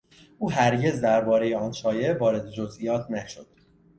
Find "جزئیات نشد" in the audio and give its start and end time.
2.51-3.47